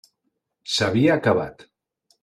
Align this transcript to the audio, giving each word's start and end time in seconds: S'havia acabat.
S'havia 0.77 1.13
acabat. 1.21 1.67